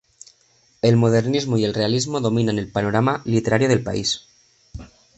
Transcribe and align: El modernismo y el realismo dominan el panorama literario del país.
El 0.81 0.97
modernismo 0.97 1.59
y 1.59 1.63
el 1.63 1.75
realismo 1.75 2.21
dominan 2.21 2.57
el 2.57 2.71
panorama 2.71 3.21
literario 3.23 3.67
del 3.69 3.83
país. 3.83 4.27